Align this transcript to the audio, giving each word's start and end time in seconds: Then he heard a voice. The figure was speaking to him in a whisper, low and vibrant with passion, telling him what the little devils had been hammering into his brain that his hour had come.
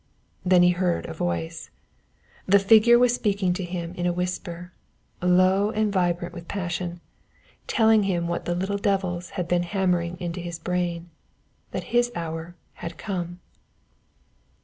Then 0.43 0.63
he 0.63 0.71
heard 0.71 1.05
a 1.05 1.13
voice. 1.13 1.69
The 2.47 2.57
figure 2.57 2.97
was 2.97 3.13
speaking 3.13 3.53
to 3.53 3.63
him 3.63 3.93
in 3.93 4.07
a 4.07 4.11
whisper, 4.11 4.73
low 5.21 5.69
and 5.69 5.93
vibrant 5.93 6.33
with 6.33 6.47
passion, 6.47 6.99
telling 7.67 8.01
him 8.01 8.27
what 8.27 8.45
the 8.45 8.55
little 8.55 8.79
devils 8.79 9.29
had 9.37 9.47
been 9.47 9.61
hammering 9.61 10.19
into 10.19 10.39
his 10.39 10.57
brain 10.57 11.11
that 11.69 11.83
his 11.93 12.11
hour 12.15 12.55
had 12.81 12.97
come. 12.97 13.41